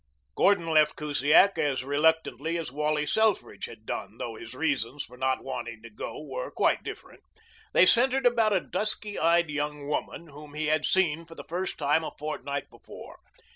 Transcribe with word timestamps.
Gordon 0.35 0.65
left 0.71 0.95
Kusiak 0.95 1.59
as 1.59 1.83
reluctantly 1.83 2.57
as 2.57 2.71
Wally 2.71 3.05
Selfridge 3.05 3.65
had 3.65 3.85
done, 3.85 4.17
though 4.17 4.33
his 4.33 4.55
reasons 4.55 5.03
for 5.03 5.15
not 5.15 5.43
wanting 5.43 5.83
to 5.83 5.91
go 5.91 6.19
were 6.19 6.49
quite 6.49 6.81
different. 6.81 7.21
They 7.73 7.85
centered 7.85 8.25
about 8.25 8.51
a 8.51 8.61
dusky 8.61 9.19
eyed 9.19 9.51
young 9.51 9.87
woman 9.87 10.25
whom 10.29 10.55
he 10.55 10.65
had 10.65 10.85
seen 10.85 11.25
for 11.27 11.35
the 11.35 11.45
first 11.47 11.77
time 11.77 12.03
a 12.03 12.09
fortnight 12.17 12.67
before. 12.71 13.19